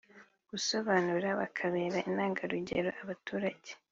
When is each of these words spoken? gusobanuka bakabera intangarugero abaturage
gusobanuka 0.49 1.29
bakabera 1.39 1.97
intangarugero 2.09 2.89
abaturage 3.01 3.71